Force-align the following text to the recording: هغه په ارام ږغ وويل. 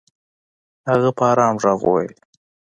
هغه 0.89 1.09
په 1.17 1.23
ارام 1.31 1.55
ږغ 1.61 1.79
وويل. 1.85 2.13